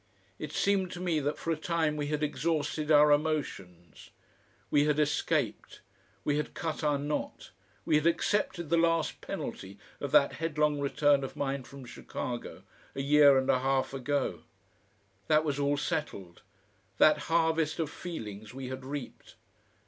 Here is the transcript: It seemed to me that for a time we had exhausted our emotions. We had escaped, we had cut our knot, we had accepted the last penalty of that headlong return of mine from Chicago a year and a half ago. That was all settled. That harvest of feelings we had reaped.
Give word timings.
It 0.39 0.51
seemed 0.51 0.89
to 0.93 0.99
me 0.99 1.19
that 1.19 1.37
for 1.37 1.51
a 1.51 1.55
time 1.55 1.95
we 1.95 2.07
had 2.07 2.23
exhausted 2.23 2.89
our 2.89 3.11
emotions. 3.11 4.09
We 4.71 4.85
had 4.85 4.97
escaped, 4.97 5.81
we 6.23 6.37
had 6.37 6.55
cut 6.55 6.83
our 6.83 6.97
knot, 6.97 7.51
we 7.85 7.97
had 7.97 8.07
accepted 8.07 8.71
the 8.71 8.79
last 8.79 9.21
penalty 9.21 9.77
of 9.99 10.11
that 10.11 10.33
headlong 10.33 10.79
return 10.79 11.23
of 11.23 11.35
mine 11.35 11.65
from 11.65 11.85
Chicago 11.85 12.63
a 12.95 13.01
year 13.03 13.37
and 13.37 13.47
a 13.51 13.59
half 13.59 13.93
ago. 13.93 14.41
That 15.27 15.43
was 15.45 15.59
all 15.59 15.77
settled. 15.77 16.41
That 16.97 17.19
harvest 17.29 17.77
of 17.77 17.91
feelings 17.91 18.55
we 18.55 18.69
had 18.69 18.83
reaped. 18.83 19.35